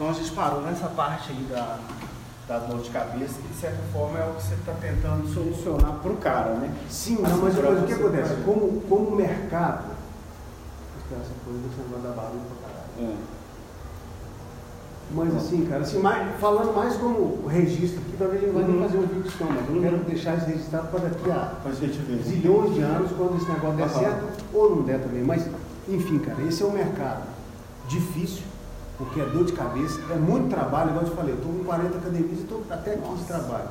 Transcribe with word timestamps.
Então 0.00 0.08
a 0.08 0.14
gente 0.14 0.30
parou 0.30 0.62
nessa 0.62 0.86
parte 0.86 1.30
aí 1.30 1.46
da, 1.50 1.78
da 2.48 2.58
dor 2.60 2.80
de 2.80 2.88
cabeça, 2.88 3.34
que 3.38 3.48
de 3.48 3.54
certa 3.54 3.82
forma 3.92 4.18
é 4.18 4.30
o 4.30 4.32
que 4.32 4.42
você 4.44 4.54
está 4.54 4.72
tentando 4.72 5.28
solucionar 5.28 5.92
para 6.00 6.10
o 6.10 6.16
cara, 6.16 6.54
né? 6.54 6.74
Sim, 6.88 7.16
não, 7.16 7.36
mas, 7.36 7.52
Assim, 7.58 7.62
mas 7.68 7.82
o 7.82 7.86
que 7.86 7.92
acontece? 7.92 8.32
vai- 8.32 8.42
Como, 8.46 8.80
como 8.88 9.14
mercado. 9.14 9.90
Essa 11.12 11.34
coisa 11.44 11.60
você 11.60 11.82
não 11.82 12.00
vai 12.00 12.10
dar 12.10 12.16
barulho 12.16 12.40
pra 12.62 12.70
caralho. 12.70 13.12
É. 13.12 13.16
Mas 15.12 15.36
assim, 15.36 15.66
cara, 15.66 15.82
assim, 15.82 15.98
mais, 15.98 16.40
falando 16.40 16.74
mais 16.74 16.96
como 16.96 17.46
registro 17.46 18.00
aqui, 18.00 18.14
talvez 18.18 18.42
a 18.42 18.46
gente 18.46 18.54
vai 18.54 18.62
Uhum. 18.64 18.82
fazer 18.82 18.96
um 18.96 19.06
vídeo 19.06 19.32
não, 19.38 19.50
mas 19.50 19.68
eu 19.74 19.82
quero 19.82 19.96
deixar 20.04 20.38
isso 20.38 20.46
registrado 20.46 20.88
para 20.88 21.00
daqui 21.00 21.30
a 21.30 21.52
zilhões 22.24 22.72
de 22.74 22.80
anos, 22.80 23.12
quando 23.18 23.36
esse 23.36 23.50
negócio 23.50 23.76
der 23.76 23.88
certo, 23.90 24.24
ou 24.54 24.76
não 24.76 24.82
der 24.82 25.02
também. 25.02 25.22
Mas, 25.22 25.46
enfim, 25.86 26.18
cara, 26.20 26.40
esse 26.44 26.62
é 26.62 26.66
um 26.66 26.70
mercado 26.72 27.24
difícil, 27.86 28.44
porque 29.00 29.18
é 29.18 29.24
dor 29.24 29.44
de 29.44 29.54
cabeça, 29.54 29.98
é 30.10 30.14
muito 30.16 30.50
trabalho, 30.50 30.90
igual 30.90 31.04
eu 31.04 31.10
te 31.10 31.16
falei, 31.16 31.32
eu 31.32 31.38
estou 31.38 31.52
com 31.54 31.64
40 31.64 31.96
academias 31.96 32.38
e 32.38 32.42
estou 32.42 32.62
até 32.68 32.94
aqui 32.94 33.14
de 33.16 33.24
trabalho. 33.24 33.68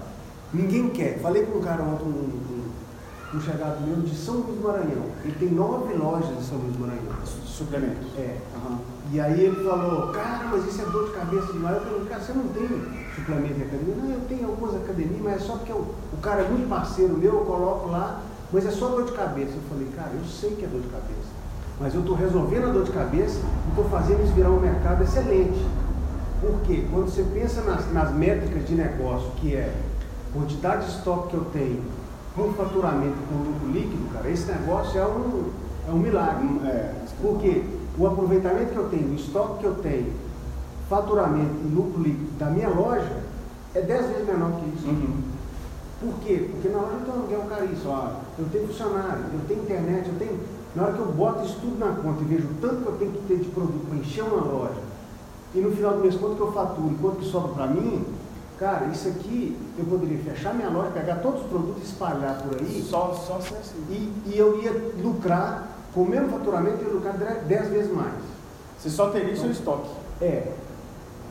Ninguém 0.51 0.89
quer. 0.89 1.19
Falei 1.19 1.45
com 1.45 1.59
um 1.59 1.61
cara 1.61 1.83
ontem, 1.83 2.05
um, 2.05 2.09
um, 2.09 3.37
um 3.37 3.41
chegado 3.41 3.85
meu 3.85 4.01
de 4.01 4.15
São 4.15 4.37
Luís 4.37 4.57
do 4.57 4.67
Maranhão. 4.67 5.05
Ele 5.23 5.35
tem 5.37 5.49
nove 5.49 5.93
lojas 5.93 6.31
em 6.31 6.41
São 6.41 6.57
Luís 6.57 6.73
do 6.73 6.79
Maranhão. 6.79 7.13
Suplementos. 7.45 8.07
É. 8.17 8.37
Aham. 8.55 8.79
E 9.11 9.19
aí 9.19 9.41
ele 9.41 9.63
falou, 9.63 10.11
cara, 10.11 10.47
mas 10.51 10.65
isso 10.65 10.81
é 10.81 10.85
dor 10.85 11.09
de 11.09 11.13
cabeça 11.13 11.53
demais. 11.53 11.75
Eu 11.75 11.81
falei, 11.83 12.05
cara, 12.05 12.21
você 12.21 12.33
não 12.33 12.47
tem 12.47 12.67
suplemento 13.15 13.53
de 13.53 13.63
academia? 13.63 13.95
Não, 13.95 14.09
eu 14.09 14.21
tenho 14.27 14.47
algumas 14.47 14.75
academias, 14.75 15.21
mas 15.21 15.35
é 15.35 15.39
só 15.45 15.57
porque 15.57 15.71
o, 15.71 15.93
o 16.11 16.17
cara 16.21 16.41
é 16.41 16.49
muito 16.49 16.67
parceiro 16.67 17.15
meu, 17.15 17.33
eu 17.35 17.45
coloco 17.45 17.89
lá, 17.89 18.21
mas 18.51 18.65
é 18.65 18.71
só 18.71 18.89
dor 18.89 19.05
de 19.05 19.11
cabeça. 19.11 19.51
Eu 19.53 19.61
falei, 19.69 19.87
cara, 19.95 20.09
eu 20.13 20.25
sei 20.25 20.55
que 20.55 20.65
é 20.65 20.67
dor 20.67 20.81
de 20.81 20.87
cabeça, 20.87 21.29
mas 21.79 21.93
eu 21.93 22.01
estou 22.01 22.15
resolvendo 22.15 22.65
a 22.65 22.71
dor 22.71 22.83
de 22.83 22.91
cabeça 22.91 23.39
e 23.65 23.69
estou 23.69 23.85
fazendo 23.85 24.23
isso 24.23 24.33
virar 24.33 24.49
um 24.49 24.59
mercado 24.59 25.03
excelente. 25.03 25.65
Por 26.41 26.59
quê? 26.61 26.85
Quando 26.91 27.09
você 27.09 27.23
pensa 27.33 27.61
nas, 27.61 27.91
nas 27.93 28.13
métricas 28.13 28.67
de 28.67 28.75
negócio, 28.75 29.29
que 29.37 29.55
é 29.55 29.73
quantidade 30.33 30.85
de 30.85 30.91
estoque 30.91 31.29
que 31.29 31.35
eu 31.35 31.45
tenho, 31.51 31.81
com 32.35 32.53
faturamento 32.53 33.17
com 33.29 33.43
lucro 33.43 33.71
líquido, 33.71 34.13
cara, 34.13 34.29
esse 34.29 34.49
negócio 34.51 34.99
é 34.99 35.05
um, 35.05 35.49
é 35.87 35.91
um 35.91 35.97
milagre. 35.99 36.47
É. 36.65 36.93
Porque 37.21 37.63
o 37.97 38.07
aproveitamento 38.07 38.71
que 38.71 38.77
eu 38.77 38.89
tenho, 38.89 39.11
o 39.11 39.15
estoque 39.15 39.59
que 39.59 39.65
eu 39.65 39.75
tenho, 39.75 40.13
faturamento 40.89 41.55
e 41.63 41.67
lucro 41.75 42.01
líquido 42.01 42.31
da 42.37 42.47
minha 42.47 42.69
loja 42.69 43.17
é 43.75 43.81
10 43.81 44.05
vezes 44.07 44.27
menor 44.27 44.51
que 44.59 44.77
isso. 44.77 44.87
Uhum. 44.87 45.21
Por 46.01 46.13
quê? 46.21 46.49
Porque 46.51 46.69
na 46.69 46.79
loja 46.79 46.93
eu 46.93 47.05
tenho 47.05 47.17
aluguel 47.17 47.41
caríssimo, 47.49 47.83
Claro. 47.83 48.11
eu 48.39 48.45
tenho 48.51 48.67
funcionário, 48.67 49.23
eu 49.33 49.39
tenho 49.47 49.61
internet, 49.63 50.07
eu 50.07 50.15
tenho. 50.17 50.39
Na 50.75 50.83
hora 50.83 50.93
que 50.93 50.99
eu 50.99 51.07
boto 51.07 51.45
isso 51.45 51.57
tudo 51.61 51.79
na 51.79 51.93
conta 51.93 52.21
e 52.21 52.25
vejo 52.25 52.47
o 52.47 52.53
tanto 52.61 52.83
que 52.83 52.87
eu 52.87 52.97
tenho 52.97 53.11
que 53.11 53.27
ter 53.27 53.37
de 53.37 53.49
produto 53.49 53.87
para 53.87 53.97
encher 53.97 54.23
uma 54.23 54.41
loja, 54.41 54.81
e 55.55 55.59
no 55.59 55.71
final 55.71 55.93
do 55.93 55.99
mês 55.99 56.15
quanto 56.15 56.35
que 56.35 56.41
eu 56.41 56.51
faturo 56.51 56.91
e 56.91 56.95
quanto 56.95 57.17
que 57.17 57.25
sobra 57.25 57.53
para 57.53 57.67
mim, 57.67 58.05
cara, 58.59 58.85
isso 58.87 59.07
aqui 59.07 59.57
eu 59.77 59.85
poderia 59.85 60.19
fechar 60.19 60.53
minha 60.53 60.69
loja, 60.69 60.91
pegar 60.91 61.15
todos 61.15 61.41
os 61.41 61.47
produtos 61.47 61.81
e 61.81 61.85
espalhar 61.85 62.41
por 62.41 62.59
aí. 62.59 62.85
Só, 62.87 63.13
só 63.13 63.39
ser 63.39 63.55
assim. 63.55 63.83
E, 63.89 64.29
e 64.29 64.37
eu 64.37 64.61
ia 64.61 64.71
lucrar, 65.01 65.69
com 65.93 66.01
o 66.01 66.09
mesmo 66.09 66.29
faturamento, 66.29 66.83
eu 66.83 66.87
ia 66.89 66.93
lucrar 66.93 67.15
10 67.15 67.69
vezes 67.69 67.91
mais. 67.91 68.13
Você 68.77 68.89
só 68.89 69.09
teria 69.09 69.33
o 69.33 69.37
seu 69.37 69.49
estoque. 69.49 69.89
É, 70.21 70.53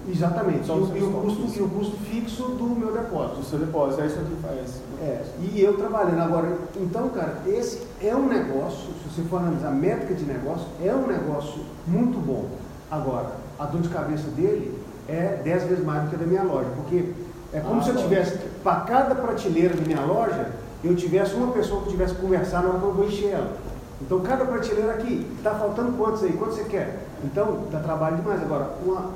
exatamente. 0.09 0.67
Só 0.67 0.75
E 0.77 0.81
o 0.81 0.97
e 0.97 1.01
custo, 1.13 1.59
e 1.59 1.63
o 1.63 1.69
custo 1.69 1.97
fixo 2.05 2.43
do 2.43 2.65
meu 2.79 2.93
depósito. 2.93 3.43
seu 3.45 3.59
depósito, 3.59 4.03
é 4.03 4.07
isso 4.07 4.17
que 4.17 4.43
faz. 4.43 4.81
É, 5.01 5.23
e 5.41 5.61
eu 5.63 5.77
trabalhando 5.77 6.21
agora. 6.21 6.59
Então, 6.77 7.09
cara, 7.09 7.39
esse 7.47 7.83
é 8.03 8.15
um 8.15 8.27
negócio, 8.29 8.89
se 9.03 9.15
você 9.15 9.29
for 9.29 9.39
analisar 9.39 9.69
a 9.69 9.73
métrica 9.73 10.15
de 10.15 10.25
negócio, 10.25 10.67
é 10.85 10.95
um 10.95 11.07
negócio 11.07 11.63
muito 11.87 12.19
bom. 12.19 12.47
Agora, 12.91 13.33
a 13.59 13.65
dor 13.67 13.81
de 13.81 13.89
cabeça 13.89 14.29
dele 14.31 14.79
é 15.09 15.41
10 15.43 15.63
vezes 15.65 15.85
mais 15.85 16.03
do 16.05 16.11
que 16.11 16.17
a 16.17 16.19
da 16.19 16.27
minha 16.27 16.43
loja, 16.43 16.69
porque 16.77 17.13
é 17.53 17.61
como 17.61 17.81
Ah, 17.81 17.83
se 17.83 17.89
eu 17.91 17.95
lógico. 17.95 18.09
tivesse, 18.15 18.39
para 18.63 18.81
cada 18.83 19.15
prateleira 19.15 19.75
da 19.75 19.83
minha 19.83 20.01
loja, 20.05 20.51
eu 20.85 20.95
tivesse 20.95 21.35
uma 21.35 21.53
pessoa 21.53 21.83
que 21.83 21.91
tivesse 21.91 22.15
que 22.15 22.21
conversar 22.21 22.63
na 22.63 22.69
hora 22.71 22.79
que 22.79 22.85
eu 22.85 22.93
vou 22.93 23.05
encher 23.07 23.31
ela. 23.33 23.57
Então, 24.01 24.21
cada 24.21 24.45
prateleira 24.45 24.93
aqui, 24.93 25.27
está 25.37 25.51
faltando 25.55 25.93
quantos 25.99 26.23
aí? 26.23 26.33
Quantos 26.35 26.57
você 26.57 26.65
quer? 26.65 26.99
Então, 27.25 27.65
dá 27.71 27.81
trabalho 27.81 28.17
demais. 28.19 28.41
Agora, 28.43 28.71
uma, 28.87 29.07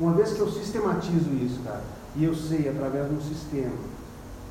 uma 0.00 0.12
vez 0.14 0.32
que 0.32 0.40
eu 0.40 0.50
sistematizo 0.50 1.30
isso, 1.42 1.60
cara, 1.64 1.82
e 2.16 2.24
eu 2.24 2.34
sei 2.34 2.68
através 2.68 3.08
de 3.08 3.14
um 3.14 3.20
sistema, 3.20 3.72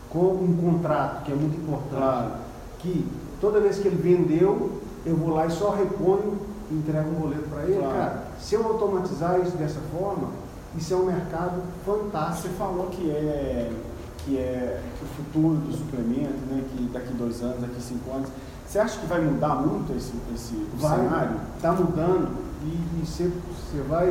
com 0.10 0.20
um 0.34 0.58
contrato 0.62 1.24
que 1.24 1.32
é 1.32 1.36
muito 1.36 1.58
importante, 1.58 1.96
Claro. 2.02 2.32
que 2.80 3.06
toda 3.40 3.60
vez 3.60 3.78
que 3.80 3.88
ele 3.88 3.96
vendeu, 4.02 4.82
eu 5.06 5.16
vou 5.16 5.34
lá 5.36 5.46
e 5.46 5.52
só 5.52 5.72
reponho 5.72 6.38
e 6.70 6.76
entrego 6.76 7.10
um 7.12 7.14
boleto 7.22 7.50
para 7.50 7.64
ele. 7.64 7.78
Claro. 7.80 7.94
Cara, 7.96 8.24
se 8.40 8.56
eu 8.56 8.66
automatizar 8.66 9.40
isso 9.42 9.56
dessa 9.58 9.80
forma, 9.98 10.30
isso 10.78 10.94
é 10.94 10.98
um 10.98 11.06
mercado 11.06 11.62
Você 11.86 11.92
fantástico. 11.92 12.54
falou 12.56 12.88
que 12.88 13.10
é, 13.10 13.72
que 14.20 14.38
é 14.38 14.82
o 15.02 15.06
futuro 15.16 15.56
do 15.56 15.74
suplemento, 15.74 16.40
né? 16.50 16.64
Que 16.72 16.84
daqui 16.94 17.14
dois 17.14 17.42
anos, 17.42 17.62
daqui 17.62 17.82
cinco 17.82 18.12
anos. 18.14 18.30
Você 18.68 18.80
acha 18.80 19.00
que 19.00 19.06
vai 19.06 19.20
mudar 19.22 19.56
muito 19.56 19.92
esse, 19.98 20.14
esse 20.34 20.56
cenário? 20.80 21.38
Está 21.58 21.74
mudando 21.74 22.30
e, 22.64 22.68
e 23.02 23.06
você, 23.06 23.26
você 23.50 23.82
vai 23.90 24.08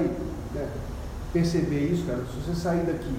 né, 0.54 0.68
perceber 1.32 1.86
isso, 1.92 2.06
cara. 2.06 2.20
Se 2.32 2.40
você 2.40 2.60
sair 2.60 2.84
daqui 2.86 3.14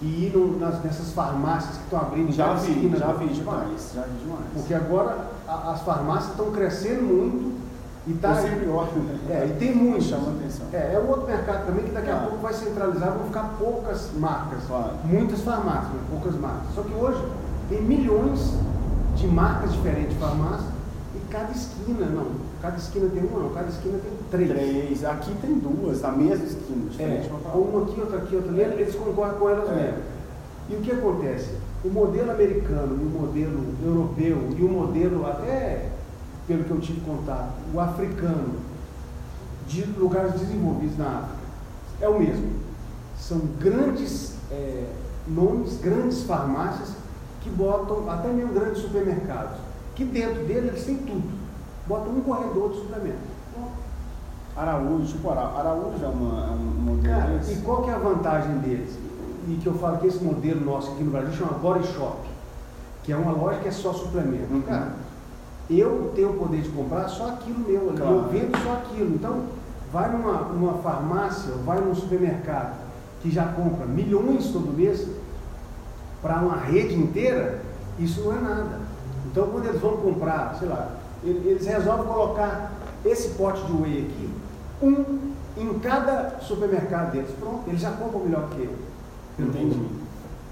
e 0.00 0.26
ir 0.26 0.32
no- 0.36 0.58
nas, 0.58 0.82
nessas 0.84 1.10
farmácias 1.12 1.76
que 1.76 1.82
estão 1.84 2.00
abrindo 2.00 2.32
Já 2.32 2.54
vi, 2.54 2.70
esquina 2.72 2.96
já 2.98 3.12
vi 3.12 3.28
demais, 3.28 3.92
já 3.94 4.02
vi 4.02 4.18
demais. 4.24 4.44
Porque 4.54 4.74
agora 4.74 5.16
a- 5.46 5.72
as 5.72 5.82
farmácias 5.82 6.30
estão 6.30 6.50
crescendo 6.52 7.02
muito 7.02 7.58
e 8.06 8.12
tá, 8.14 8.34
sempre 8.36 8.66
olho, 8.68 8.92
né? 9.02 9.18
É, 9.28 9.46
e 9.46 9.58
tem 9.58 9.74
muito. 9.74 10.02
Chama 10.04 10.30
atenção. 10.30 10.66
É, 10.72 10.94
é 10.94 11.02
um 11.04 11.08
outro 11.10 11.26
mercado 11.26 11.66
também 11.66 11.84
que 11.84 11.90
daqui 11.90 12.08
a 12.10 12.12
Claro. 12.14 12.28
pouco 12.28 12.42
vai 12.42 12.52
centralizar, 12.54 13.12
vão 13.12 13.26
ficar 13.26 13.54
poucas 13.58 14.10
marcas. 14.16 14.60
Claro. 14.66 14.92
Muitas 15.04 15.40
farmácias, 15.42 15.88
mas 15.94 16.10
poucas 16.10 16.40
marcas. 16.40 16.74
Só 16.74 16.82
que 16.82 16.94
hoje 16.94 17.22
tem 17.68 17.82
milhões 17.82 18.54
de 19.16 19.26
marcas 19.26 19.72
diferentes 19.72 20.14
de 20.14 20.20
farmácia 20.20 20.77
e 21.14 21.18
cada 21.30 21.50
esquina, 21.52 22.06
não, 22.06 22.26
cada 22.60 22.76
esquina 22.76 23.08
tem 23.08 23.24
uma, 23.24 23.40
não, 23.40 23.50
cada 23.50 23.68
esquina 23.68 23.98
tem 23.98 24.12
três. 24.30 24.50
Três. 24.50 25.04
Aqui 25.04 25.34
tem 25.40 25.54
duas, 25.54 26.02
na 26.02 26.12
mesma 26.12 26.44
esquina, 26.44 26.84
É, 26.84 26.90
diferente 26.90 27.32
outra. 27.32 27.58
uma 27.58 27.82
aqui, 27.82 28.00
outra 28.00 28.18
aqui, 28.18 28.36
outra 28.36 28.50
ali, 28.52 28.60
eles 28.82 28.94
concorrem 28.94 29.38
com 29.38 29.48
elas 29.48 29.70
É. 29.70 29.74
mesmo. 29.74 29.98
E 30.70 30.74
o 30.76 30.80
que 30.80 30.92
acontece? 30.92 31.50
O 31.84 31.88
modelo 31.88 32.30
americano 32.30 32.98
e 33.00 33.06
o 33.06 33.20
modelo 33.20 33.64
europeu 33.84 34.48
e 34.58 34.62
o 34.62 34.68
modelo 34.68 35.26
até, 35.26 35.88
pelo 36.46 36.64
que 36.64 36.70
eu 36.70 36.80
tive 36.80 37.00
contato, 37.00 37.52
o 37.72 37.80
africano, 37.80 38.54
de 39.66 39.84
lugares 39.98 40.32
desenvolvidos 40.32 40.96
na 40.98 41.06
África, 41.06 41.38
é 42.00 42.08
o 42.08 42.18
mesmo. 42.18 42.50
São 43.18 43.38
grandes 43.60 44.34
é, 44.50 44.84
nomes, 45.26 45.78
grandes 45.80 46.22
farmácias 46.22 46.90
que 47.42 47.50
botam, 47.50 48.08
até 48.10 48.28
mesmo 48.28 48.52
grandes 48.54 48.82
supermercados, 48.82 49.58
que 49.98 50.04
dentro 50.04 50.44
dele 50.44 50.68
eles 50.68 50.84
têm 50.84 50.96
tudo. 50.98 51.28
Botam 51.88 52.12
um 52.12 52.20
corredor 52.20 52.70
de 52.70 52.76
suplemento. 52.76 53.18
Araújo, 54.56 55.06
tipo 55.12 55.28
Ara- 55.30 55.58
Araújo 55.58 56.04
é, 56.04 56.06
uma, 56.08 56.46
é 56.46 56.50
um 56.50 56.56
modelo 56.84 57.02
Cara, 57.20 57.30
desse? 57.38 57.52
e 57.54 57.56
qual 57.62 57.82
que 57.82 57.90
é 57.90 57.94
a 57.94 57.98
vantagem 57.98 58.58
deles? 58.58 58.96
E 59.48 59.56
que 59.56 59.66
eu 59.66 59.74
falo 59.74 59.98
que 59.98 60.06
esse 60.06 60.22
modelo 60.22 60.64
nosso 60.64 60.92
aqui 60.92 61.02
no 61.02 61.10
Brasil 61.10 61.32
chama 61.32 61.58
Body 61.58 61.84
Shop, 61.88 62.18
que 63.02 63.12
é 63.12 63.16
uma 63.16 63.32
loja 63.32 63.58
que 63.58 63.68
é 63.68 63.72
só 63.72 63.92
suplemento. 63.92 64.52
Uhum. 64.52 64.62
Cara, 64.62 64.92
eu 65.68 66.12
tenho 66.14 66.30
o 66.30 66.34
poder 66.38 66.60
de 66.62 66.68
comprar 66.68 67.08
só 67.08 67.28
aquilo 67.30 67.58
meu, 67.60 67.92
Claro. 67.96 68.12
eu 68.14 68.28
vendo 68.28 68.56
só 68.62 68.74
aquilo. 68.74 69.14
Então, 69.16 69.42
vai 69.92 70.10
numa, 70.12 70.32
numa 70.44 70.74
farmácia, 70.74 71.52
ou 71.54 71.62
vai 71.64 71.80
num 71.80 71.94
supermercado 71.94 72.76
que 73.20 73.30
já 73.32 73.46
compra 73.46 73.84
milhões 73.86 74.46
todo 74.52 74.72
mês 74.76 75.06
para 76.22 76.36
uma 76.40 76.56
rede 76.56 76.94
inteira, 76.94 77.62
isso 77.98 78.20
não 78.22 78.32
é 78.36 78.40
nada. 78.40 78.78
Então, 79.30 79.46
quando 79.48 79.66
eles 79.66 79.80
vão 79.80 79.96
comprar, 79.98 80.56
sei 80.58 80.68
lá, 80.68 80.88
ele- 81.22 81.48
eles 81.48 81.66
resolvem 81.66 82.06
colocar 82.06 82.72
esse 83.04 83.30
pote 83.30 83.62
de 83.64 83.72
whey 83.72 84.06
aqui, 84.06 84.30
um 84.82 85.28
em 85.56 85.78
cada 85.80 86.38
supermercado 86.40 87.12
deles. 87.12 87.30
Pronto, 87.38 87.62
eles 87.66 87.80
já 87.80 87.90
compram 87.90 88.20
melhor 88.20 88.48
que 88.50 88.62
eu. 88.62 89.44
Entendi. 89.46 89.88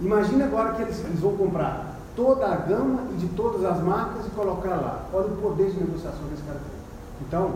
Imagina 0.01 0.45
agora 0.45 0.75
que 0.75 0.83
eles, 0.83 1.03
eles 1.05 1.21
vão 1.21 1.37
comprar 1.37 1.97
toda 2.15 2.47
a 2.47 2.57
gama 2.57 3.01
e 3.13 3.17
de 3.17 3.27
todas 3.29 3.65
as 3.65 3.81
marcas 3.83 4.27
e 4.27 4.31
colocar 4.31 4.77
lá. 4.77 5.05
Olha 5.13 5.27
o 5.27 5.37
poder 5.37 5.71
de 5.71 5.81
negociação 5.81 6.21
que 6.29 6.35
esse 6.35 6.43
cara 6.43 6.59
tem. 6.59 7.27
Então, 7.27 7.51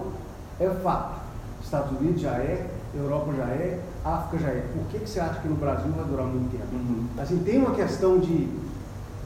é 0.58 0.69
fato. 0.82 1.20
Estados 1.62 1.99
Unidos 1.99 2.20
já 2.23 2.31
é, 2.32 2.70
Europa 2.94 3.32
já 3.37 3.44
é, 3.44 3.81
África 4.05 4.44
já 4.44 4.49
é. 4.50 4.66
Por 4.75 4.84
que, 4.90 4.99
que 5.00 5.11
você 5.11 5.20
acha 5.20 5.40
que 5.40 5.49
no 5.49 5.56
Brasil 5.56 5.93
vai 5.93 6.05
durar 6.05 6.26
muito 6.26 6.50
tempo? 6.50 6.66
Uhum. 6.73 7.06
Assim, 7.19 7.38
tem 7.44 7.58
uma 7.58 7.75
questão 7.75 8.19
de, 8.19 8.49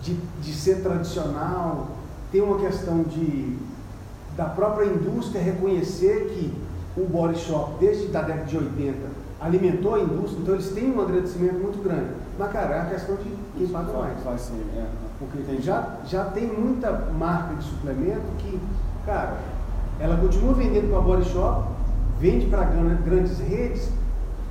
de, 0.05 0.15
de 0.43 0.53
ser 0.53 0.83
tradicional, 0.83 1.89
tem 2.31 2.43
uma 2.43 2.59
questão 2.59 3.03
de 3.03 3.57
da 4.37 4.47
própria 4.47 4.87
indústria 4.87 5.41
reconhecer 5.41 6.27
que 6.35 7.01
o 7.01 7.07
body 7.07 7.39
shop, 7.39 7.75
desde 7.79 8.15
a 8.17 8.21
década 8.21 8.45
de 8.45 8.57
80, 8.57 8.99
alimentou 9.41 9.95
a 9.95 10.01
indústria, 10.01 10.41
então 10.43 10.55
eles 10.55 10.69
têm 10.71 10.93
um 10.93 11.01
agradecimento 11.01 11.55
muito 11.55 11.83
grande. 11.83 12.11
Mas, 12.39 12.53
cara, 12.53 12.75
é 12.75 12.81
a 12.81 12.87
questão 12.87 13.17
de 13.17 13.31
quem 13.57 13.67
paga 13.69 13.93
mais. 13.93 14.41
ser, 14.41 14.55
é. 14.77 14.87
Porque 15.19 15.63
já, 15.63 15.99
já 16.05 16.25
tem 16.25 16.47
muita 16.47 16.91
marca 17.17 17.55
de 17.55 17.65
suplemento 17.65 18.23
que, 18.39 18.61
cara, 19.07 19.39
ela 20.01 20.17
continua 20.17 20.55
vendendo 20.55 20.91
para 20.91 21.01
body 21.01 21.29
shop, 21.31 21.69
vende 22.19 22.47
para 22.47 22.65
grandes 22.65 23.39
redes, 23.39 23.89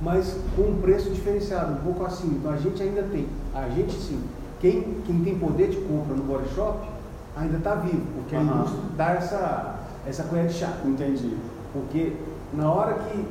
mas 0.00 0.38
com 0.56 0.62
um 0.62 0.80
preço 0.80 1.10
diferenciado, 1.10 1.74
um 1.74 1.76
pouco 1.76 2.04
assim. 2.04 2.28
Então 2.28 2.52
a 2.52 2.56
gente 2.56 2.82
ainda 2.82 3.02
tem, 3.02 3.26
a 3.54 3.68
gente 3.68 3.92
sim, 3.92 4.22
quem, 4.64 4.82
quem 5.04 5.22
tem 5.22 5.38
poder 5.38 5.68
de 5.68 5.76
compra 5.82 6.16
no 6.16 6.22
body 6.22 6.48
shop 6.54 6.88
ainda 7.36 7.58
está 7.58 7.74
vivo, 7.74 8.00
porque 8.14 8.34
a 8.34 8.38
Aham. 8.40 8.54
indústria 8.60 8.80
dá 8.96 9.10
essa, 9.10 9.74
essa 10.06 10.22
colher 10.22 10.46
de 10.46 10.54
chá. 10.54 10.72
Entendi. 10.86 11.36
Porque 11.70 12.16
na 12.54 12.70
hora 12.70 12.94
que 12.94 13.26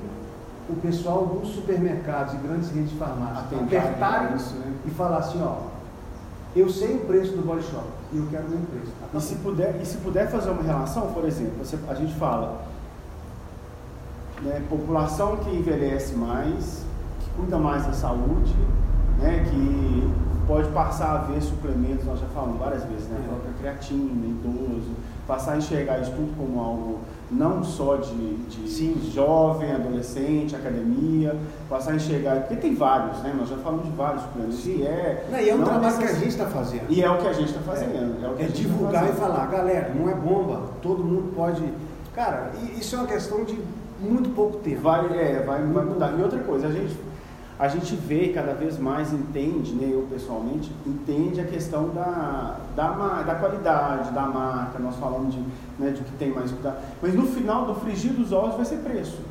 o 0.70 0.76
pessoal 0.76 1.26
dos 1.26 1.50
supermercados 1.56 2.36
e 2.36 2.38
grandes 2.38 2.70
redes 2.70 2.92
de 2.92 2.98
farmácia 2.98 3.58
apertarem 3.58 4.36
isso, 4.36 4.54
né? 4.58 4.74
e 4.86 4.92
falar 4.92 5.18
assim, 5.18 5.42
ó, 5.42 5.56
eu 6.56 6.70
sei 6.70 6.98
o 6.98 7.00
preço 7.00 7.32
do 7.36 7.42
body 7.44 7.64
shop 7.64 7.88
e 8.12 8.18
eu 8.18 8.28
quero 8.30 8.46
o 8.46 8.50
mesmo 8.52 8.68
preço. 8.68 8.92
E 9.16 9.20
se 9.22 9.36
puder, 9.38 9.80
e 9.82 9.86
se 9.88 9.98
puder 9.98 10.30
fazer 10.30 10.52
uma 10.52 10.62
relação, 10.62 11.12
por 11.14 11.26
exemplo, 11.26 11.54
você- 11.66 11.80
a 11.90 11.96
gente 11.96 12.14
fala, 12.14 12.62
né, 14.44 14.62
população 14.70 15.38
que 15.38 15.50
envelhece 15.50 16.14
mais, 16.14 16.86
que 17.22 17.30
cuida 17.32 17.58
mais 17.58 17.88
da 17.88 17.94
saúde, 17.94 18.54
né, 19.20 19.44
que 19.50 20.14
pode 20.48 20.70
passar 20.70 21.12
a 21.16 21.18
ver 21.20 21.42
suplementos, 21.42 22.06
nós 22.06 22.20
já 22.20 22.26
falamos 22.28 22.60
várias 22.60 22.84
vezes, 22.86 23.08
né, 23.08 23.18
a 23.20 23.24
É. 23.24 23.28
própria 23.28 23.54
creatina, 23.60 24.26
idoso, 24.26 24.92
passar 25.28 25.54
a 25.54 25.58
enxergar 25.58 26.00
isso 26.02 26.12
tudo 26.12 26.36
como 26.38 26.60
algo 26.60 27.00
não 27.32 27.64
só 27.64 27.96
de, 27.96 28.36
de 28.46 28.70
Sim. 28.70 29.10
jovem, 29.12 29.72
adolescente, 29.72 30.56
academia, 30.56 31.36
passar 31.70 31.92
a 31.92 31.96
enxergar, 31.96 32.42
porque 32.42 32.56
tem 32.58 32.76
vários, 32.76 33.18
né, 33.24 33.34
nós 33.38 33.50
já 33.50 33.58
falamos 33.58 33.86
de 33.86 33.92
vários 33.92 34.22
suplementos, 34.24 34.60
Sim. 34.60 34.74
que 34.78 34.84
é... 34.86 35.28
Não, 35.32 35.40
e 35.40 35.50
é 35.50 35.56
um 35.56 35.64
trabalho 35.64 35.98
que 35.98 36.04
a 36.04 36.14
gente 36.14 36.28
está 36.28 36.46
fazendo. 36.46 36.86
E 36.90 37.02
é 37.02 37.10
o 37.10 37.18
que 37.18 37.28
a 37.28 37.34
gente 37.34 37.48
está 37.48 37.62
fazendo. 37.62 38.24
É, 38.24 38.28
o 38.30 38.34
que 38.36 38.42
É 38.42 38.46
a 38.46 38.48
gente 38.50 38.62
tá 38.64 38.70
divulgar 38.70 39.04
e 39.04 39.08
fazendo. 39.08 39.20
falar, 39.22 39.46
galera, 39.48 39.92
não 39.96 40.10
é 40.10 40.14
bomba, 40.14 40.62
todo 40.82 41.04
mundo 41.04 41.34
pode. 41.36 41.64
Cara, 42.14 42.52
e 42.62 42.80
isso 42.80 42.96
é 42.96 43.00
uma 43.00 43.08
questão 43.08 43.44
de 43.44 43.60
muito 44.00 44.30
pouco 44.36 44.58
tempo. 44.58 44.82
Vai, 44.82 45.06
é, 45.18 45.42
vai, 45.44 45.64
vai 45.64 45.86
mudar. 45.86 46.14
E 46.20 46.22
outra 46.22 46.40
coisa, 46.40 46.68
a 46.68 46.72
gente, 46.72 46.96
a 47.64 47.70
gente 47.70 47.96
vê 47.96 48.28
cada 48.28 48.54
vez 48.54 48.78
mais 48.78 49.14
entende, 49.14 49.72
né, 49.74 49.90
eu 49.90 50.06
pessoalmente, 50.12 50.70
entende 50.86 51.40
a 51.40 51.46
questão 51.46 51.92
da, 51.92 52.58
da, 52.76 52.90
da 53.22 53.36
qualidade, 53.36 54.12
da 54.12 54.24
marca, 54.24 54.80
nós 54.80 54.98
falamos 54.98 55.34
de, 55.34 55.40
né, 55.80 55.92
de 55.92 56.04
que 56.04 56.12
tem 56.18 56.30
mais 56.34 56.52
cuidado. 56.52 56.76
Mas 57.02 57.14
no 57.14 57.26
final, 57.26 57.66
do 57.66 57.74
frigir 57.76 58.12
dos 58.12 58.34
ovos 58.34 58.56
vai 58.56 58.66
ser 58.66 58.80
preço. 58.80 59.22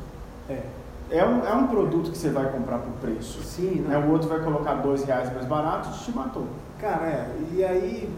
É. 0.49 0.63
É 1.11 1.23
um, 1.23 1.45
é 1.45 1.53
um 1.53 1.67
produto 1.67 2.09
que 2.09 2.17
você 2.17 2.31
vai 2.31 2.51
comprar 2.51 2.79
por 2.79 2.93
preço. 2.93 3.43
Sim, 3.43 3.85
Né, 3.87 3.89
né? 3.89 4.03
o 4.03 4.09
outro 4.09 4.27
vai 4.27 4.39
colocar 4.39 4.73
dois 4.81 5.03
reais 5.03 5.31
mais 5.31 5.45
barato 5.45 5.89
e 5.89 6.03
te 6.03 6.11
matou. 6.11 6.47
Cara, 6.81 7.05
é. 7.05 7.31
E 7.53 7.63
aí 7.63 8.09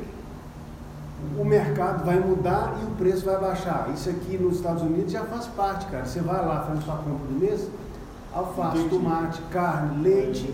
o 1.38 1.44
mercado 1.44 2.06
vai 2.06 2.18
mudar 2.22 2.78
e 2.82 2.86
o 2.86 2.92
preço 2.92 3.26
vai 3.26 3.38
baixar. 3.38 3.90
Isso 3.94 4.10
aqui 4.10 4.38
nos 4.38 4.56
Estados 4.56 4.82
Unidos 4.82 5.12
já 5.12 5.26
faz 5.26 5.46
parte, 5.48 5.88
cara. 5.88 6.06
Você 6.06 6.22
vai 6.22 6.46
lá, 6.46 6.62
faz 6.62 6.82
sua 6.86 6.96
compra 6.96 7.28
do 7.28 7.38
mês, 7.38 7.68
alface, 8.36 8.78
Entendi. 8.78 8.90
tomate, 8.96 9.42
carne, 9.52 10.04
leite, 10.04 10.54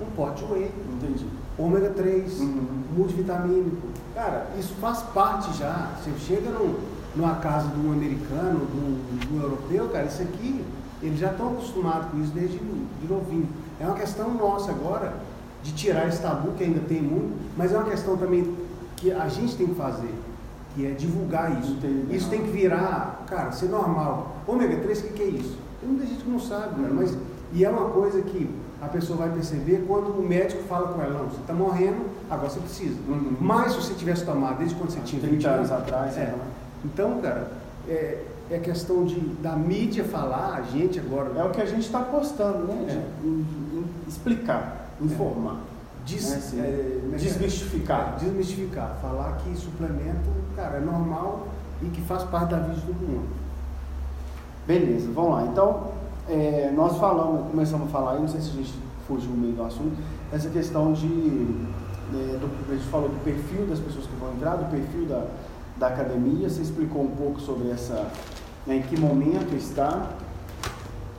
um 0.00 0.04
pote 0.16 0.44
de 0.44 0.52
whey, 0.52 0.70
Entendi. 0.94 1.26
ômega 1.58 1.90
3, 1.90 2.38
Uhum. 2.40 2.66
multivitamínico. 2.96 3.88
Cara, 4.14 4.46
isso 4.58 4.74
faz 4.80 5.02
parte 5.02 5.56
já. 5.58 5.90
Você 6.02 6.12
chega 6.18 6.50
num- 6.50 6.76
numa 7.16 7.34
casa 7.36 7.68
de 7.68 7.80
um 7.86 7.92
americano, 7.92 8.66
de 8.66 8.76
um, 8.78 9.18
de 9.18 9.34
um 9.34 9.42
europeu, 9.42 9.88
cara, 9.88 10.04
isso 10.06 10.22
aqui, 10.22 10.64
eles 11.02 11.18
já 11.18 11.30
estão 11.32 11.48
acostumados 11.48 12.10
com 12.10 12.20
isso 12.20 12.32
desde 12.32 12.58
de 12.58 13.08
novinho. 13.08 13.48
É 13.80 13.84
uma 13.86 13.94
questão 13.96 14.32
nossa 14.34 14.70
agora 14.70 15.12
de 15.62 15.72
tirar 15.72 16.06
esse 16.08 16.20
tabu, 16.22 16.52
que 16.52 16.62
ainda 16.64 16.80
tem 16.80 17.02
muito, 17.02 17.36
mas 17.56 17.72
é 17.72 17.76
uma 17.76 17.88
questão 17.88 18.16
também 18.16 18.54
que 18.96 19.10
a 19.12 19.28
gente 19.28 19.56
tem 19.56 19.66
que 19.68 19.74
fazer, 19.74 20.12
que 20.78 20.86
é 20.86 20.90
divulgar 20.92 21.60
isso. 21.60 21.72
Entendi. 21.72 22.16
Isso 22.16 22.30
tem 22.30 22.40
que 22.42 22.50
virar, 22.50 23.24
cara, 23.26 23.50
ser 23.50 23.68
normal. 23.68 24.36
Ômega 24.46 24.76
3, 24.76 24.98
o 25.00 25.02
que, 25.02 25.12
que 25.14 25.22
é 25.22 25.26
isso? 25.26 25.58
Tem 25.80 25.88
muita 25.90 26.06
gente 26.06 26.22
que 26.22 26.30
não 26.30 26.38
sabe, 26.38 26.76
cara, 26.80 26.88
Uhum. 26.88 26.94
mas 26.94 27.16
e 27.52 27.64
é 27.64 27.68
uma 27.70 27.90
coisa 27.90 28.22
que 28.22 28.48
a 28.80 28.86
pessoa 28.86 29.18
vai 29.18 29.30
perceber 29.30 29.84
quando 29.88 30.10
o 30.16 30.22
médico 30.22 30.62
fala 30.68 30.88
com 30.92 31.02
ela, 31.02 31.18
não, 31.18 31.28
você 31.30 31.40
está 31.40 31.52
morrendo, 31.52 32.04
agora 32.30 32.48
você 32.48 32.60
precisa. 32.60 32.94
Uhum. 33.08 33.36
Mas 33.40 33.72
se 33.72 33.78
você 33.82 33.94
tivesse 33.94 34.24
tomado 34.24 34.58
desde 34.58 34.76
quando 34.76 34.90
você 34.90 35.00
tinha 35.00 35.20
30 35.20 35.34
20 35.36 35.46
anos 35.48 35.72
atrás, 35.72 36.16
é. 36.16 36.20
né? 36.26 36.34
Então, 36.84 37.18
cara, 37.20 37.50
é, 37.88 38.22
é 38.52 38.58
questão 38.58 39.04
de, 39.04 39.18
da 39.18 39.56
mídia 39.56 40.04
falar, 40.04 40.54
a 40.58 40.62
gente 40.62 41.00
agora. 41.00 41.32
É 41.36 41.42
o 41.42 41.50
que 41.50 41.60
a 41.60 41.66
gente 41.66 41.86
está 41.86 42.00
postando, 42.00 42.58
né? 42.68 42.86
É. 42.88 43.26
De- 43.26 43.84
explicar, 44.06 44.90
informar. 45.00 45.56
Des, 45.56 45.62
É, 45.62 45.77
sim. 46.16 46.60
é, 46.60 46.98
como 47.02 47.14
é? 47.14 47.18
Desmistificar. 47.18 48.14
É, 48.14 48.24
desmistificar. 48.24 48.98
Falar 49.02 49.36
que 49.38 49.56
suplemento, 49.56 50.30
cara, 50.56 50.78
é 50.78 50.80
normal 50.80 51.48
e 51.82 51.86
que 51.86 52.00
faz 52.02 52.22
parte 52.24 52.50
da 52.50 52.58
vida 52.58 52.74
de 52.74 52.80
todo 52.82 52.96
mundo. 52.96 53.28
Beleza, 54.66 55.10
vamos 55.14 55.30
lá. 55.32 55.42
Então, 55.44 55.88
é, 56.28 56.70
nós 56.74 56.96
falamos, 56.98 57.50
começamos 57.50 57.88
a 57.88 57.90
falar 57.90 58.12
aí, 58.12 58.20
não 58.20 58.28
sei 58.28 58.40
se 58.40 58.50
a 58.50 58.52
gente 58.52 58.74
fugiu 59.06 59.30
meio 59.30 59.54
do 59.54 59.62
assunto, 59.62 59.96
essa 60.32 60.48
questão 60.50 60.92
de. 60.92 61.06
é, 61.06 62.38
do, 62.38 62.50
a 62.70 62.74
gente 62.74 62.88
falou 62.88 63.08
do 63.08 63.24
perfil 63.24 63.66
das 63.66 63.78
pessoas 63.78 64.06
que 64.06 64.14
vão 64.16 64.32
entrar, 64.34 64.56
do 64.56 64.70
perfil 64.70 65.06
da, 65.06 65.24
da 65.78 65.86
academia, 65.88 66.48
você 66.48 66.62
explicou 66.62 67.02
um 67.02 67.10
pouco 67.10 67.40
sobre 67.40 67.70
essa. 67.70 68.06
né, 68.66 68.76
em 68.76 68.82
que 68.82 68.98
momento 69.00 69.54
está. 69.56 70.10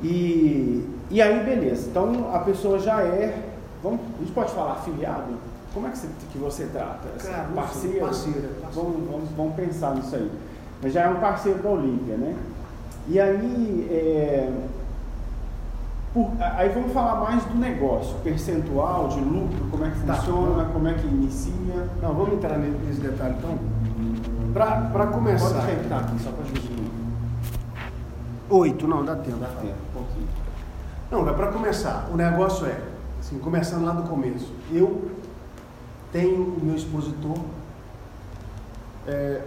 E, 0.02 0.88
e 1.10 1.22
aí, 1.22 1.44
beleza. 1.44 1.90
Então, 1.90 2.34
a 2.34 2.40
pessoa 2.40 2.80
já 2.80 3.02
é. 3.02 3.49
Vamos, 3.84 4.00
a 4.16 4.20
gente 4.20 4.32
pode 4.34 4.52
falar 4.54 4.74
afiliado? 4.74 5.34
Como 5.74 5.88
é 5.88 5.92
que 5.92 5.98
você, 5.98 6.08
que 6.32 6.38
você 6.38 6.66
trata? 6.66 7.08
Cara, 7.24 7.48
parceiro? 7.56 8.00
parceiro, 8.00 8.40
parceiro. 8.40 8.50
Vamos, 8.74 9.10
vamos, 9.10 9.30
vamos 9.38 9.56
pensar 9.56 9.96
nisso 9.96 10.16
aí. 10.16 10.32
Mas 10.82 10.94
já 10.94 11.02
é 11.04 11.10
um 11.10 11.20
parceiro 11.20 11.62
da 11.62 11.70
Olímpia, 11.70 12.18
né? 12.18 12.36
E 13.08 13.20
aí, 13.20 13.88
é, 13.92 14.52
por- 16.14 16.32
aí 16.40 16.70
vamos 16.70 16.92
falar 16.92 17.20
mais 17.22 17.44
do 17.46 17.56
negócio, 17.56 18.16
percentual 18.24 19.08
de 19.10 19.20
lucro, 19.22 19.66
como 19.72 19.86
é 19.86 19.92
que 19.92 20.00
Tá. 20.02 20.16
funciona, 20.16 20.66
como 20.66 20.88
é 20.88 20.94
que 20.94 21.08
inicia. 21.08 21.88
Não, 22.02 22.14
vamos 22.14 22.34
entrar 22.34 22.58
ne- 22.58 22.78
nesse 22.86 23.00
detalhe 23.02 23.36
então. 23.38 23.58
Para 24.54 24.82
Pode 24.92 25.14
começar. 25.14 25.62
tentar 25.66 25.98
aqui, 26.00 26.20
só 26.24 26.32
para 26.32 26.44
dividir. 26.46 26.90
Oito, 28.50 28.88
não, 28.88 29.06
dá 29.06 29.16
tempo. 29.16 29.38
Dá 29.38 29.48
tempo, 29.48 29.76
um 29.92 29.94
pouquinho. 30.00 30.28
Não, 31.12 31.24
para 31.36 31.52
começar. 31.52 32.08
O 32.12 32.18
negócio 32.18 32.66
é, 32.66 32.78
assim, 33.20 33.38
começando 33.40 33.86
lá 33.86 33.92
do 33.94 34.04
começo. 34.10 34.52
Eu 34.72 35.10
tenho 36.12 36.36
o 36.44 36.60
meu 36.64 36.76
expositor. 36.76 37.38
É, 39.08 39.42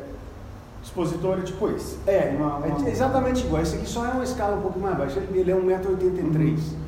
Expositor 0.83 1.39
é 1.39 1.43
tipo 1.43 1.69
esse. 1.71 1.97
é, 2.09 2.35
Uma- 2.37 2.57
uma- 2.57 2.89
é 2.89 2.91
exatamente 2.91 3.45
igual. 3.47 3.63
Esse 3.63 3.77
aqui 3.77 3.87
só 3.89 4.05
é 4.05 4.11
uma 4.11 4.25
escala 4.25 4.57
um 4.57 4.63
pouco 4.63 4.81
mais 4.81 4.97
baixa. 4.99 5.21
Ele 5.33 5.49
é 5.49 5.55
1,83m. 5.55 6.73
Uhum. 6.73 6.79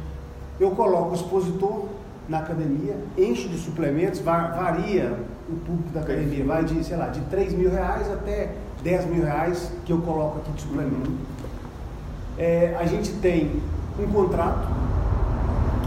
Eu 0.59 0.71
coloco 0.73 1.11
o 1.13 1.15
expositor 1.15 1.85
na 2.29 2.39
academia, 2.39 2.97
encho 3.17 3.49
de 3.49 3.57
suplementos, 3.57 4.19
va- 4.21 4.49
varia 4.49 5.17
o 5.49 5.55
público 5.57 5.91
da 5.91 6.01
academia, 6.01 6.45
vai 6.45 6.65
de, 6.65 6.83
sei 6.83 6.97
lá, 6.97 7.07
de 7.09 7.21
3 7.23 7.53
mil 7.53 7.71
reais 7.71 8.11
até 8.11 8.55
10 8.83 9.07
mil 9.07 9.23
reais 9.25 9.71
que 9.85 9.93
eu 9.93 9.99
coloco 9.99 10.39
aqui 10.39 10.51
de 10.53 10.63
suplemento. 10.63 11.13
É, 12.37 12.77
a 12.81 12.87
gente 12.87 13.13
tem 13.21 13.63
um 13.97 14.11
contrato 14.11 14.67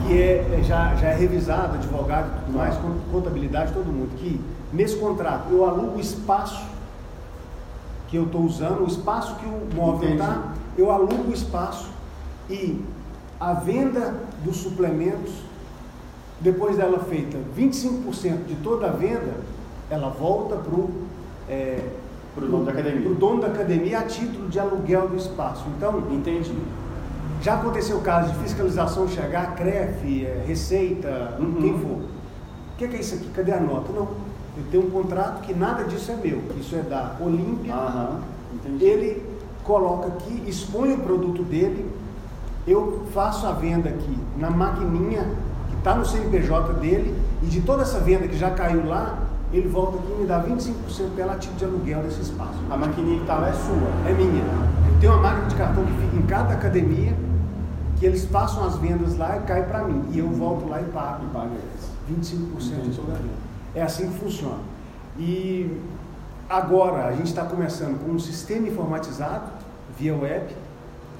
que 0.07 0.21
é, 0.21 0.59
é 0.59 0.63
já, 0.63 0.95
já 0.95 1.09
é 1.09 1.15
revisado, 1.15 1.75
advogado 1.75 2.27
e 2.27 2.45
tudo 2.45 2.57
mais, 2.57 2.75
con- 2.77 2.95
contabilidade, 3.11 3.73
todo 3.73 3.85
mundo, 3.85 4.09
que 4.17 4.39
nesse 4.73 4.95
contrato 4.97 5.51
eu 5.51 5.65
alugo 5.67 5.97
o 5.97 5.99
espaço 5.99 6.65
que 8.07 8.15
eu 8.17 8.23
estou 8.23 8.41
usando, 8.41 8.83
o 8.83 8.87
espaço 8.87 9.35
que 9.35 9.45
o 9.45 9.67
móvel 9.75 10.11
está, 10.11 10.53
eu 10.77 10.91
alugo 10.91 11.29
o 11.29 11.33
espaço 11.33 11.89
e 12.49 12.81
a 13.39 13.53
venda 13.53 14.15
dos 14.43 14.57
suplementos, 14.57 15.33
depois 16.39 16.77
dela 16.77 16.99
feita 16.99 17.37
25% 17.57 18.45
de 18.47 18.55
toda 18.63 18.87
a 18.87 18.91
venda, 18.91 19.35
ela 19.89 20.09
volta 20.09 20.55
para 20.55 20.73
o 20.73 20.89
Pro 22.35 22.45
dono 22.47 22.65
da 22.65 22.71
academia. 22.71 23.09
dono 23.15 23.41
da 23.41 23.47
academia 23.47 23.99
a 23.99 24.03
título 24.03 24.47
de 24.47 24.59
aluguel 24.59 25.07
do 25.07 25.15
espaço. 25.15 25.65
Então, 25.75 26.03
Entendi. 26.11 26.51
Já 27.41 27.55
aconteceu 27.55 27.97
o 27.97 28.01
caso 28.01 28.31
de 28.33 28.39
fiscalização 28.39 29.07
chegar, 29.07 29.55
CREF, 29.55 30.25
eh, 30.25 30.43
Receita, 30.47 31.35
Uhum. 31.39 31.53
quem 31.61 31.73
for. 31.79 31.97
O 31.97 32.77
que, 32.77 32.87
que 32.87 32.95
é 32.95 32.99
isso 32.99 33.15
aqui? 33.15 33.29
Cadê 33.29 33.51
a 33.51 33.59
nota? 33.59 33.91
Não. 33.93 34.07
Eu 34.57 34.63
tenho 34.71 34.87
um 34.87 34.89
contrato 34.89 35.41
que 35.41 35.53
nada 35.53 35.83
disso 35.83 36.11
é 36.11 36.15
meu. 36.15 36.41
Isso 36.59 36.75
é 36.75 36.81
da 36.81 37.15
Olímpia. 37.19 37.73
Entendi. 38.53 38.83
Ele 38.85 39.23
coloca 39.63 40.07
aqui, 40.07 40.43
expõe 40.47 40.93
o 40.93 40.97
produto 40.99 41.43
dele, 41.43 41.85
eu 42.67 43.03
faço 43.13 43.45
a 43.45 43.51
venda 43.51 43.89
aqui 43.89 44.17
na 44.37 44.49
maquininha 44.49 45.25
que 45.69 45.75
está 45.77 45.93
no 45.95 46.05
CNPJ 46.05 46.73
dele 46.75 47.15
e 47.43 47.45
de 47.45 47.61
toda 47.61 47.83
essa 47.83 47.99
venda 47.99 48.27
que 48.27 48.37
já 48.37 48.49
caiu 48.51 48.85
lá, 48.87 49.19
ele 49.53 49.67
volta 49.67 49.97
aqui 49.99 50.11
e 50.17 50.21
me 50.21 50.27
dá 50.27 50.41
25% 50.41 51.15
pela 51.15 51.35
título 51.35 51.57
de 51.59 51.65
aluguel 51.65 52.01
desse 52.03 52.21
espaço. 52.21 52.57
A 52.69 52.75
maquininha 52.77 53.19
que 53.19 53.25
tá 53.27 53.35
lá 53.35 53.49
é 53.49 53.53
sua. 53.53 54.09
É 54.09 54.13
minha. 54.13 54.43
Eu 54.43 54.99
tenho 54.99 55.13
uma 55.13 55.21
máquina 55.21 55.47
de 55.47 55.55
cartão 55.55 55.85
que 55.85 55.93
fica 55.93 56.15
em 56.17 56.21
cada 56.23 56.53
academia, 56.53 57.13
que 57.99 58.05
eles 58.05 58.25
passam 58.25 58.65
as 58.65 58.75
vendas 58.77 59.17
lá 59.17 59.37
e 59.37 59.41
cai 59.41 59.63
para 59.65 59.83
mim. 59.83 60.05
E 60.11 60.19
eu 60.19 60.29
volto 60.29 60.67
lá 60.67 60.81
e 60.81 60.85
pago 60.85 61.25
E 61.25 61.29
paga 61.29 61.51
eles. 61.51 62.27
25% 62.29 62.73
Entendi. 62.73 62.89
de 62.89 62.95
toda 62.95 63.11
a 63.13 63.15
venda. 63.15 63.33
É 63.75 63.81
assim 63.81 64.09
que 64.11 64.19
funciona. 64.19 64.59
E 65.17 65.81
agora 66.49 67.07
a 67.07 67.11
gente 67.13 67.27
está 67.27 67.43
começando 67.43 67.99
com 68.03 68.11
um 68.11 68.19
sistema 68.19 68.67
informatizado 68.67 69.45
via 69.97 70.15
web, 70.15 70.55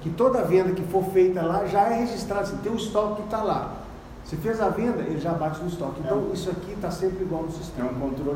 que 0.01 0.10
toda 0.12 0.43
venda 0.43 0.72
que 0.72 0.84
for 0.84 1.03
feita 1.05 1.41
lá 1.41 1.65
já 1.65 1.81
é 1.89 2.00
registrada, 2.00 2.41
assim, 2.43 2.57
tem 2.57 2.72
um 2.72 2.75
estoque 2.75 3.17
que 3.17 3.24
está 3.24 3.41
lá. 3.41 3.74
Você 4.24 4.36
fez 4.38 4.60
a 4.62 4.69
venda, 4.69 5.01
ele 5.01 5.19
já 5.19 5.31
bate 5.34 5.60
no 5.62 5.67
estoque. 5.67 6.01
Então, 6.03 6.27
É. 6.29 6.34
isso 6.34 6.50
aqui 6.50 6.74
está 6.74 6.91
sempre 6.91 7.24
igual 7.24 7.43
no 7.43 7.50
É 7.50 7.51
sistema. 7.51 7.89
um 7.89 7.93
controle 7.96 8.24